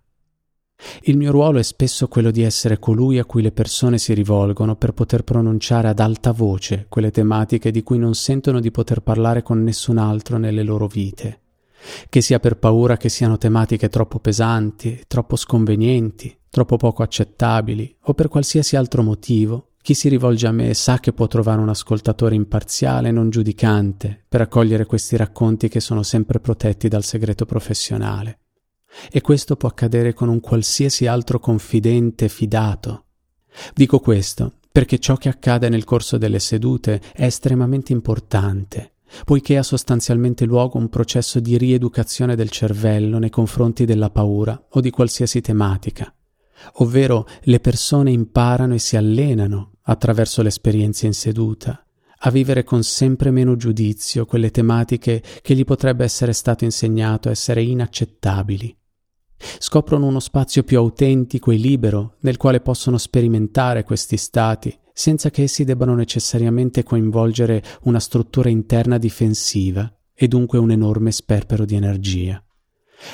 Il 1.04 1.16
mio 1.16 1.30
ruolo 1.30 1.58
è 1.58 1.62
spesso 1.62 2.08
quello 2.08 2.30
di 2.30 2.42
essere 2.42 2.78
colui 2.78 3.18
a 3.18 3.24
cui 3.24 3.40
le 3.40 3.52
persone 3.52 3.96
si 3.96 4.12
rivolgono 4.12 4.76
per 4.76 4.92
poter 4.92 5.24
pronunciare 5.24 5.88
ad 5.88 5.98
alta 5.98 6.32
voce 6.32 6.84
quelle 6.90 7.10
tematiche 7.10 7.70
di 7.70 7.82
cui 7.82 7.96
non 7.96 8.12
sentono 8.12 8.60
di 8.60 8.70
poter 8.70 9.00
parlare 9.00 9.42
con 9.42 9.62
nessun 9.62 9.96
altro 9.96 10.36
nelle 10.36 10.62
loro 10.62 10.88
vite, 10.88 11.40
che 12.10 12.20
sia 12.20 12.38
per 12.38 12.58
paura 12.58 12.98
che 12.98 13.08
siano 13.08 13.38
tematiche 13.38 13.88
troppo 13.88 14.18
pesanti, 14.18 15.04
troppo 15.08 15.36
sconvenienti, 15.36 16.38
troppo 16.50 16.76
poco 16.76 17.02
accettabili 17.02 17.96
o 18.02 18.12
per 18.12 18.28
qualsiasi 18.28 18.76
altro 18.76 19.02
motivo, 19.02 19.67
chi 19.80 19.94
si 19.94 20.08
rivolge 20.08 20.46
a 20.46 20.52
me 20.52 20.74
sa 20.74 20.98
che 20.98 21.12
può 21.12 21.26
trovare 21.26 21.60
un 21.60 21.68
ascoltatore 21.68 22.34
imparziale 22.34 23.08
e 23.08 23.12
non 23.12 23.30
giudicante 23.30 24.24
per 24.28 24.40
accogliere 24.40 24.84
questi 24.84 25.16
racconti 25.16 25.68
che 25.68 25.80
sono 25.80 26.02
sempre 26.02 26.40
protetti 26.40 26.88
dal 26.88 27.04
segreto 27.04 27.46
professionale. 27.46 28.40
E 29.10 29.20
questo 29.20 29.56
può 29.56 29.68
accadere 29.68 30.12
con 30.12 30.28
un 30.28 30.40
qualsiasi 30.40 31.06
altro 31.06 31.38
confidente 31.38 32.28
fidato. 32.28 33.04
Dico 33.74 34.00
questo 34.00 34.54
perché 34.70 34.98
ciò 34.98 35.16
che 35.16 35.28
accade 35.28 35.68
nel 35.68 35.84
corso 35.84 36.18
delle 36.18 36.38
sedute 36.38 37.00
è 37.12 37.24
estremamente 37.24 37.92
importante, 37.92 38.92
poiché 39.24 39.56
ha 39.56 39.62
sostanzialmente 39.62 40.44
luogo 40.44 40.78
un 40.78 40.88
processo 40.88 41.40
di 41.40 41.58
rieducazione 41.58 42.36
del 42.36 42.50
cervello 42.50 43.18
nei 43.18 43.30
confronti 43.30 43.84
della 43.84 44.10
paura 44.10 44.66
o 44.70 44.80
di 44.80 44.90
qualsiasi 44.90 45.40
tematica, 45.40 46.14
ovvero 46.74 47.26
le 47.42 47.60
persone 47.60 48.10
imparano 48.10 48.74
e 48.74 48.78
si 48.78 48.96
allenano 48.96 49.72
attraverso 49.82 50.42
l'esperienza 50.42 51.06
in 51.06 51.14
seduta 51.14 51.82
a 52.22 52.30
vivere 52.30 52.64
con 52.64 52.82
sempre 52.82 53.30
meno 53.30 53.56
giudizio 53.56 54.26
quelle 54.26 54.50
tematiche 54.50 55.22
che 55.40 55.54
gli 55.54 55.64
potrebbe 55.64 56.04
essere 56.04 56.32
stato 56.32 56.64
insegnato 56.64 57.30
essere 57.30 57.62
inaccettabili. 57.62 58.76
Scoprono 59.58 60.06
uno 60.06 60.18
spazio 60.18 60.64
più 60.64 60.78
autentico 60.78 61.52
e 61.52 61.56
libero 61.56 62.16
nel 62.20 62.36
quale 62.36 62.60
possono 62.60 62.98
sperimentare 62.98 63.84
questi 63.84 64.16
stati 64.16 64.76
senza 64.92 65.30
che 65.30 65.42
essi 65.42 65.62
debbano 65.62 65.94
necessariamente 65.94 66.82
coinvolgere 66.82 67.62
una 67.82 68.00
struttura 68.00 68.48
interna 68.48 68.98
difensiva 68.98 69.88
e 70.12 70.26
dunque 70.26 70.58
un 70.58 70.72
enorme 70.72 71.12
sperpero 71.12 71.64
di 71.64 71.76
energia. 71.76 72.42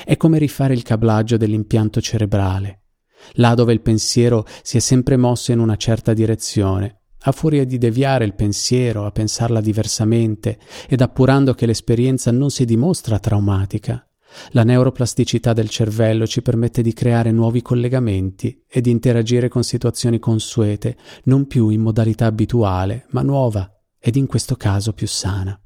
È 0.03 0.17
come 0.17 0.39
rifare 0.39 0.73
il 0.73 0.81
cablaggio 0.81 1.37
dell'impianto 1.37 2.01
cerebrale, 2.01 2.84
là 3.33 3.53
dove 3.53 3.73
il 3.73 3.81
pensiero 3.81 4.45
si 4.61 4.77
è 4.77 4.79
sempre 4.79 5.17
mosso 5.17 5.51
in 5.51 5.59
una 5.59 5.75
certa 5.75 6.13
direzione, 6.13 7.01
a 7.27 7.31
furia 7.31 7.65
di 7.65 7.77
deviare 7.77 8.25
il 8.25 8.35
pensiero, 8.35 9.05
a 9.05 9.11
pensarla 9.11 9.61
diversamente 9.61 10.59
ed 10.87 11.01
appurando 11.01 11.53
che 11.53 11.65
l'esperienza 11.65 12.31
non 12.31 12.49
si 12.49 12.65
dimostra 12.65 13.19
traumatica. 13.19 14.07
La 14.51 14.63
neuroplasticità 14.63 15.53
del 15.53 15.69
cervello 15.69 16.27
ci 16.27 16.41
permette 16.41 16.81
di 16.81 16.93
creare 16.93 17.31
nuovi 17.31 17.61
collegamenti 17.61 18.63
e 18.67 18.81
di 18.81 18.91
interagire 18.91 19.47
con 19.47 19.63
situazioni 19.63 20.19
consuete, 20.19 20.97
non 21.23 21.47
più 21.47 21.69
in 21.69 21.81
modalità 21.81 22.25
abituale, 22.25 23.05
ma 23.11 23.21
nuova 23.21 23.69
ed 23.97 24.17
in 24.17 24.27
questo 24.27 24.55
caso 24.55 24.93
più 24.93 25.07
sana. 25.07 25.59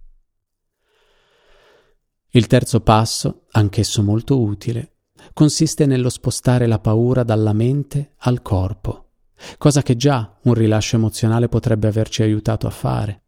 Il 2.32 2.46
terzo 2.48 2.82
passo, 2.82 3.48
anch'esso 3.52 4.04
molto 4.04 4.40
utile, 4.40 4.99
consiste 5.34 5.86
nello 5.86 6.10
spostare 6.10 6.68
la 6.68 6.80
paura 6.80 7.24
dalla 7.24 7.54
mente 7.54 8.14
al 8.20 8.42
corpo, 8.42 9.12
cosa 9.58 9.82
che 9.82 9.96
già 9.96 10.38
un 10.44 10.54
rilascio 10.54 10.96
emozionale 10.96 11.48
potrebbe 11.48 11.88
averci 11.88 12.22
aiutato 12.22 12.68
a 12.68 12.72
fare, 12.72 13.24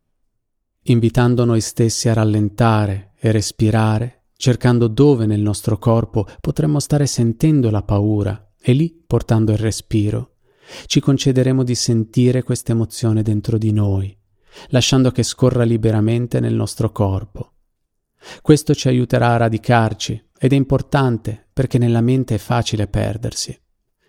invitando 0.83 1.45
noi 1.45 1.61
stessi 1.61 2.09
a 2.09 2.13
rallentare 2.13 3.13
e 3.19 3.31
respirare, 3.31 4.25
cercando 4.35 4.87
dove 4.87 5.25
nel 5.25 5.41
nostro 5.41 5.77
corpo 5.77 6.27
potremmo 6.39 6.79
stare 6.79 7.05
sentendo 7.05 7.69
la 7.69 7.83
paura 7.83 8.53
e 8.59 8.73
lì, 8.73 9.03
portando 9.05 9.51
il 9.51 9.57
respiro, 9.57 10.37
ci 10.85 10.99
concederemo 10.99 11.63
di 11.63 11.75
sentire 11.75 12.43
questa 12.43 12.71
emozione 12.71 13.21
dentro 13.21 13.57
di 13.57 13.71
noi, 13.71 14.15
lasciando 14.69 15.11
che 15.11 15.23
scorra 15.23 15.63
liberamente 15.63 16.39
nel 16.39 16.53
nostro 16.53 16.91
corpo. 16.91 17.53
Questo 18.41 18.73
ci 18.73 18.87
aiuterà 18.87 19.33
a 19.33 19.37
radicarci 19.37 20.29
ed 20.43 20.53
è 20.53 20.55
importante 20.55 21.49
perché 21.53 21.77
nella 21.77 22.01
mente 22.01 22.33
è 22.33 22.37
facile 22.39 22.87
perdersi. 22.87 23.55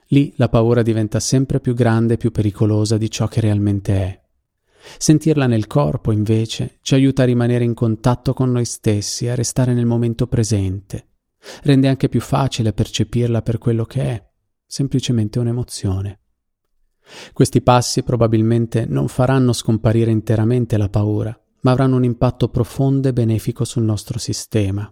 Lì 0.07 0.33
la 0.37 0.49
paura 0.49 0.81
diventa 0.81 1.21
sempre 1.21 1.61
più 1.61 1.75
grande 1.75 2.15
e 2.15 2.17
più 2.17 2.31
pericolosa 2.31 2.97
di 2.97 3.11
ciò 3.11 3.29
che 3.29 3.43
realmente 3.43 3.95
è. 3.95 4.23
Sentirla 4.97 5.47
nel 5.47 5.67
corpo, 5.67 6.11
invece, 6.11 6.79
ci 6.81 6.95
aiuta 6.95 7.23
a 7.23 7.27
rimanere 7.27 7.65
in 7.65 7.75
contatto 7.75 8.33
con 8.33 8.51
noi 8.51 8.65
stessi, 8.65 9.29
a 9.29 9.35
restare 9.35 9.75
nel 9.75 9.85
momento 9.85 10.27
presente. 10.27 11.09
Rende 11.65 11.89
anche 11.89 12.09
più 12.09 12.23
facile 12.23 12.73
percepirla 12.73 13.43
per 13.43 13.59
quello 13.59 13.85
che 13.85 14.03
è, 14.03 14.27
semplicemente 14.65 15.39
un'emozione. 15.39 16.21
Questi 17.35 17.61
passi 17.61 18.03
probabilmente 18.05 18.87
non 18.87 19.09
faranno 19.09 19.53
scomparire 19.53 20.11
interamente 20.11 20.79
la 20.79 20.89
paura, 20.89 21.39
ma 21.61 21.73
avranno 21.73 21.97
un 21.97 22.05
impatto 22.05 22.49
profondo 22.49 23.09
e 23.09 23.13
benefico 23.13 23.65
sul 23.65 23.83
nostro 23.83 24.19
sistema, 24.19 24.91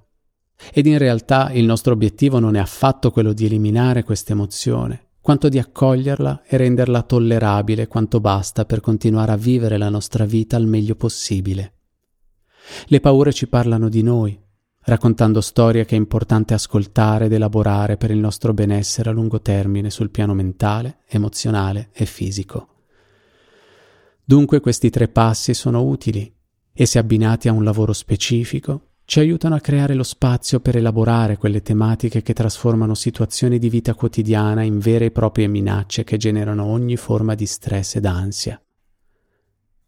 ed 0.73 0.87
in 0.87 0.99
realtà 0.99 1.51
il 1.53 1.65
nostro 1.65 1.93
obiettivo 1.93 2.39
non 2.39 2.57
è 2.57 2.59
affatto 2.59 3.11
quello 3.11 3.33
di 3.33 3.47
eliminare 3.47 4.03
questa 4.03 4.33
emozione, 4.33 5.09
quanto 5.21 5.49
di 5.49 5.59
accoglierla 5.59 6.43
e 6.47 6.57
renderla 6.57 7.03
tollerabile 7.03 7.87
quanto 7.87 8.21
basta 8.21 8.65
per 8.65 8.81
continuare 8.81 9.33
a 9.33 9.37
vivere 9.37 9.79
la 9.79 9.89
nostra 9.89 10.25
vita 10.25 10.57
al 10.57 10.67
meglio 10.67 10.95
possibile. 10.95 11.75
Le 12.87 13.01
paure 13.01 13.33
ci 13.33 13.49
parlano 13.49 13.89
di 13.89 14.03
noi, 14.03 14.39
raccontando 14.83 15.41
storie 15.41 15.85
che 15.85 15.95
è 15.95 15.99
importante 15.99 16.55
ascoltare 16.55 17.27
ed 17.27 17.33
elaborare 17.33 17.97
per 17.97 18.11
il 18.11 18.19
nostro 18.19 18.53
benessere 18.53 19.11
a 19.11 19.13
lungo 19.13 19.41
termine 19.41 19.91
sul 19.91 20.11
piano 20.11 20.35
mentale, 20.35 21.01
emozionale 21.09 21.91
e 21.93 22.07
fisico. 22.07 22.69
Dunque 24.25 24.61
questi 24.61 24.91
tre 24.91 25.09
passi 25.09 25.55
sono 25.55 25.83
utili 25.83 26.33
e 26.73 26.87
se 26.87 26.99
abbinati 26.99 27.49
a 27.49 27.53
un 27.53 27.65
lavoro 27.65 27.93
specifico 27.93 28.90
ci 29.11 29.19
aiutano 29.19 29.57
a 29.57 29.61
creare 29.61 29.95
lo 29.95 30.05
spazio 30.05 30.61
per 30.61 30.77
elaborare 30.77 31.37
quelle 31.37 31.63
tematiche 31.63 32.23
che 32.23 32.33
trasformano 32.33 32.95
situazioni 32.95 33.59
di 33.59 33.69
vita 33.69 33.93
quotidiana 33.95 34.63
in 34.63 34.79
vere 34.79 35.07
e 35.07 35.11
proprie 35.11 35.49
minacce 35.49 36.05
che 36.05 36.17
generano 36.17 36.67
ogni 36.67 36.97
forma 36.97 37.35
di 37.35 37.45
stress 37.45 37.97
ed 37.97 38.05
ansia. 38.05 38.63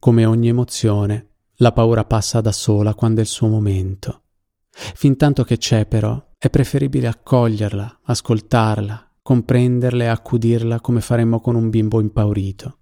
Come 0.00 0.24
ogni 0.24 0.48
emozione, 0.48 1.28
la 1.58 1.70
paura 1.70 2.04
passa 2.04 2.40
da 2.40 2.50
sola 2.50 2.94
quando 2.94 3.20
è 3.20 3.22
il 3.22 3.28
suo 3.28 3.46
momento. 3.46 4.22
Fintanto 4.70 5.44
che 5.44 5.56
c'è 5.56 5.87
però, 5.87 6.20
è 6.37 6.50
preferibile 6.50 7.06
accoglierla, 7.06 8.00
ascoltarla, 8.02 9.18
comprenderla 9.22 10.02
e 10.02 10.08
accudirla 10.08 10.80
come 10.80 11.00
faremmo 11.00 11.40
con 11.40 11.54
un 11.54 11.70
bimbo 11.70 12.00
impaurito. 12.00 12.78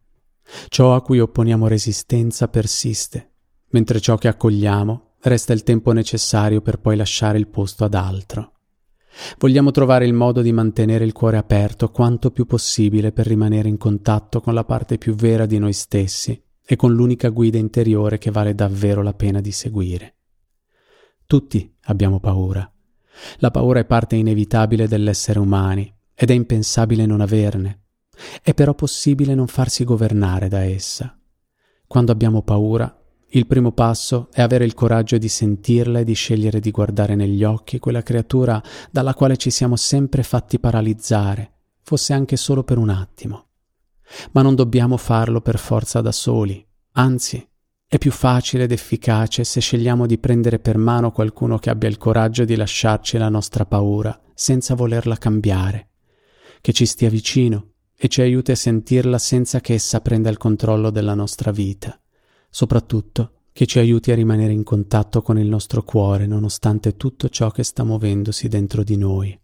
Ciò 0.69 0.95
a 0.95 1.03
cui 1.03 1.21
opponiamo 1.21 1.67
resistenza 1.67 2.49
persiste, 2.49 3.31
mentre 3.73 4.01
ciò 4.01 4.17
che 4.17 4.29
accogliamo 4.29 5.09
resta 5.23 5.53
il 5.53 5.63
tempo 5.63 5.93
necessario 5.93 6.61
per 6.61 6.79
poi 6.79 6.97
lasciare 6.97 7.39
il 7.39 7.49
posto 7.49 7.85
ad 7.85 7.95
altro. 7.95 8.53
Vogliamo 9.39 9.71
trovare 9.71 10.07
il 10.07 10.13
modo 10.13 10.41
di 10.41 10.53
mantenere 10.53 11.05
il 11.05 11.13
cuore 11.13 11.37
aperto 11.37 11.91
quanto 11.91 12.31
più 12.31 12.47
possibile 12.47 13.13
per 13.13 13.27
rimanere 13.27 13.69
in 13.69 13.77
contatto 13.77 14.41
con 14.41 14.55
la 14.55 14.65
parte 14.65 14.99
più 14.99 15.15
vera 15.15 15.47
di 15.47 15.59
noi 15.59 15.73
stessi 15.73 16.41
e 16.65 16.77
con 16.77 16.95
l'unica 16.95 17.29
guida 17.29 17.59
interiore 17.59 18.19
che 18.19 18.31
vale 18.31 18.55
davvero 18.55 19.03
la 19.03 19.13
pena 19.13 19.41
di 19.41 19.51
seguire. 19.51 20.15
Tutti 21.27 21.77
abbiamo 21.85 22.21
paura. 22.21 22.71
La 23.39 23.51
paura 23.51 23.81
è 23.81 23.85
parte 23.85 24.17
inevitabile 24.17 24.89
dell'essere 24.89 25.39
umani 25.39 25.93
ed 26.15 26.31
è 26.31 26.35
impensabile 26.35 27.07
non 27.07 27.21
averne. 27.21 27.83
È 28.43 28.55
però 28.55 28.75
possibile 28.75 29.35
non 29.35 29.49
farsi 29.49 29.85
governare 29.85 30.49
da 30.49 30.63
essa. 30.63 31.19
Quando 31.87 32.13
abbiamo 32.13 32.43
paura 32.43 33.00
il 33.33 33.47
primo 33.47 33.71
passo 33.71 34.29
è 34.33 34.43
avere 34.43 34.65
il 34.65 34.75
coraggio 34.75 35.17
di 35.17 35.29
sentirla 35.29 36.01
e 36.01 36.05
di 36.05 36.15
scegliere 36.15 36.59
di 36.59 36.73
guardare 36.73 37.15
negli 37.15 37.45
occhi 37.45 37.79
quella 37.79 38.03
creatura 38.03 38.61
dalla 38.91 39.15
quale 39.15 39.37
ci 39.37 39.51
siamo 39.51 39.77
sempre 39.77 40.25
fatti 40.25 40.59
paralizzare, 40.59 41.53
fosse 41.83 42.13
anche 42.13 42.37
solo 42.37 42.65
per 42.65 42.79
un 42.79 42.89
attimo. 42.89 43.47
Ma 44.33 44.43
non 44.43 44.57
dobbiamo 44.57 44.97
farlo 44.97 45.41
per 45.41 45.59
forza 45.59 46.01
da 46.01 46.11
soli, 46.11 46.67
anzi, 46.95 47.47
è 47.87 47.99
più 47.99 48.11
facile 48.11 48.65
ed 48.65 48.73
efficace 48.73 49.45
se 49.45 49.61
scegliamo 49.61 50.07
di 50.07 50.19
prendere 50.19 50.59
per 50.59 50.77
mano 50.77 51.13
qualcuno 51.13 51.59
che 51.59 51.71
abbia 51.71 51.89
il 51.89 51.99
coraggio 51.99 52.45
di 52.45 52.57
lasciarci 52.57 53.17
la 53.17 53.29
nostra 53.29 53.65
paura 53.65 54.21
senza 54.35 54.75
volerla 54.75 55.17
cambiare, 55.17 55.91
che 56.61 56.73
ci 56.73 56.85
stia 56.85 57.09
vicino 57.09 57.75
e 57.97 58.09
ci 58.09 58.23
aiuti 58.23 58.51
a 58.51 58.57
sentirla 58.57 59.19
senza 59.19 59.61
che 59.61 59.75
essa 59.75 60.01
prenda 60.01 60.31
il 60.31 60.37
controllo 60.37 60.91
della 60.91 61.15
nostra 61.15 61.53
vita 61.53 62.00
soprattutto 62.51 63.35
che 63.53 63.67
ci 63.67 63.79
aiuti 63.79 64.11
a 64.11 64.15
rimanere 64.15 64.53
in 64.53 64.65
contatto 64.65 65.23
con 65.23 65.39
il 65.39 65.47
nostro 65.47 65.83
cuore 65.83 66.27
nonostante 66.27 66.97
tutto 66.97 67.29
ciò 67.29 67.51
che 67.51 67.63
sta 67.63 67.85
muovendosi 67.85 68.49
dentro 68.49 68.83
di 68.83 68.97
noi. 68.97 69.39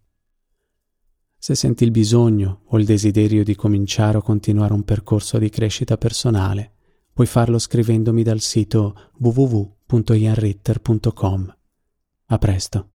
Se 1.39 1.55
senti 1.55 1.83
il 1.83 1.91
bisogno 1.91 2.61
o 2.65 2.77
il 2.77 2.85
desiderio 2.85 3.43
di 3.43 3.55
cominciare 3.55 4.17
o 4.17 4.21
continuare 4.21 4.73
un 4.73 4.83
percorso 4.83 5.37
di 5.37 5.49
crescita 5.49 5.97
personale, 5.97 6.73
puoi 7.13 7.27
farlo 7.27 7.57
scrivendomi 7.57 8.23
dal 8.23 8.41
sito 8.41 9.11
www.ianritter.com. 9.17 11.55
A 12.29 12.37
presto. 12.37 12.85